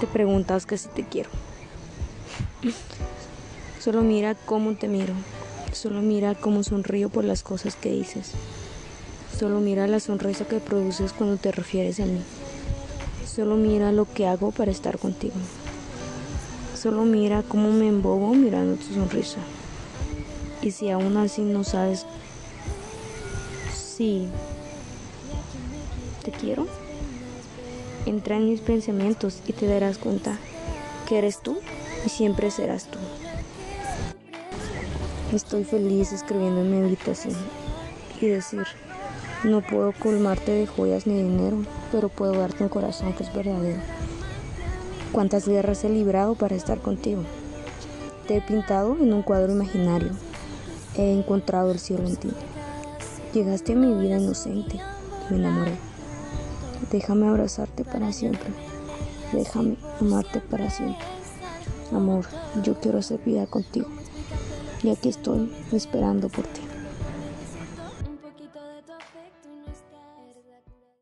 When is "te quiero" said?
0.88-1.30, 26.22-26.66